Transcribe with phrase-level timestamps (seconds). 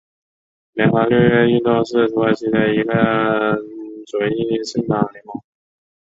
[0.73, 2.93] 联合六月运动是土耳其的一个
[4.07, 5.43] 左翼政党联盟。